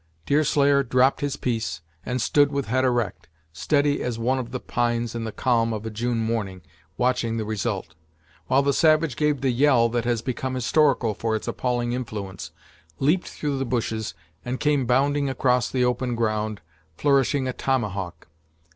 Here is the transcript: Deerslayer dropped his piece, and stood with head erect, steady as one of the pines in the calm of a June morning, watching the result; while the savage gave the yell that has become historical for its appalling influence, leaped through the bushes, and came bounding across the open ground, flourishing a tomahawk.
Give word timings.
Deerslayer 0.25 0.81
dropped 0.81 1.21
his 1.21 1.35
piece, 1.37 1.81
and 2.03 2.19
stood 2.23 2.51
with 2.51 2.65
head 2.65 2.83
erect, 2.83 3.29
steady 3.53 4.01
as 4.01 4.17
one 4.17 4.39
of 4.39 4.49
the 4.49 4.59
pines 4.59 5.13
in 5.13 5.25
the 5.25 5.31
calm 5.31 5.73
of 5.73 5.85
a 5.85 5.91
June 5.91 6.17
morning, 6.17 6.63
watching 6.97 7.37
the 7.37 7.45
result; 7.45 7.93
while 8.47 8.63
the 8.63 8.73
savage 8.73 9.15
gave 9.15 9.41
the 9.41 9.51
yell 9.51 9.89
that 9.89 10.03
has 10.05 10.23
become 10.23 10.55
historical 10.55 11.13
for 11.13 11.35
its 11.35 11.47
appalling 11.47 11.93
influence, 11.93 12.49
leaped 12.97 13.27
through 13.27 13.59
the 13.59 13.63
bushes, 13.63 14.15
and 14.43 14.59
came 14.59 14.87
bounding 14.87 15.29
across 15.29 15.69
the 15.69 15.85
open 15.85 16.15
ground, 16.15 16.61
flourishing 16.97 17.47
a 17.47 17.53
tomahawk. 17.53 18.27